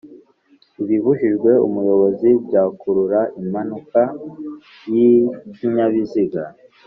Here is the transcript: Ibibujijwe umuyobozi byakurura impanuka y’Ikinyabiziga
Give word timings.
Ibibujijwe 0.81 1.51
umuyobozi 1.67 2.29
byakurura 2.45 3.19
impanuka 3.41 4.01
y’Ikinyabiziga 4.93 6.41